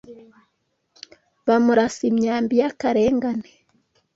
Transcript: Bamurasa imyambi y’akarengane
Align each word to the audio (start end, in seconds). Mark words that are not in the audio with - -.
Bamurasa 1.45 2.01
imyambi 2.11 2.53
y’akarengane 2.61 3.49